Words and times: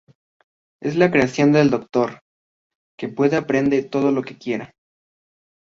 Es 0.81 0.95
la 0.95 1.11
creación 1.11 1.51
del 1.51 1.69
doctor 1.69 2.21
que 2.97 3.07
puede 3.09 3.37
aprende 3.37 3.83
todo 3.83 4.11
lo 4.11 4.23
que 4.23 4.35
quiera. 4.35 4.73